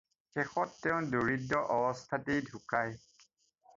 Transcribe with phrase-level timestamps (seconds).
[0.35, 3.01] শেষত তেওঁ দৰিদ্ৰ অৱস্থাতেই ঢুকায়